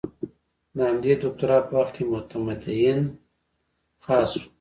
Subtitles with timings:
[0.75, 2.99] د همدې دوکتورا په وخت کې معتمدین
[4.05, 4.45] خاص وو.